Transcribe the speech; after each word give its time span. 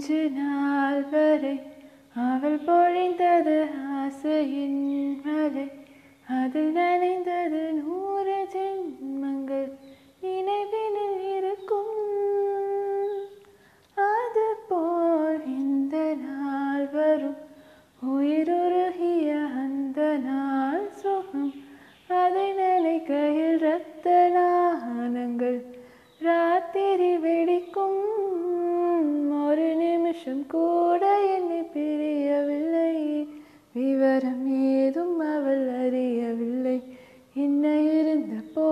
இன்று 0.00 0.30
நாள் 0.30 1.04
வரை 1.10 1.62
அவள் 2.14 2.58
பொழிந்தது 2.58 3.66
ஆசையின் 3.86 5.20
மலை. 5.24 5.70
அதில் 6.28 6.76
நனைந்தது 6.76 7.72
நூறு 7.72 8.48
ஜென்மங்கள் 8.52 9.72
நினைவினில் 10.22 11.36
இருக்கும். 11.36 11.94
அது 13.94 14.54
போல் 14.68 15.46
இந்த 15.46 16.14
நாள் 16.14 16.88
வரும். 16.92 17.36
உயிருருகிய 18.10 19.44
அந்த 19.44 20.16
நாள் 20.16 20.90
சுகம். 20.90 21.52
அதை 22.08 22.52
நினைக்கையில் 22.52 23.58
ரத்த 23.58 24.30
நாணங்கள். 24.34 25.62
ராத்திரி 26.18 27.18
வெடி 27.18 27.59
கொஞ்சம் 30.30 30.46
கூட 30.48 31.04
என்னை 31.34 31.60
பிரியவில்லை. 31.74 32.92
விவரம் 33.72 34.44
ஏதும் 34.62 35.18
அவள் 35.18 35.64
அறியவில்லை. 35.68 36.82
என்ன 37.34 37.80
இருந்த 37.80 38.34
போ 38.54 38.69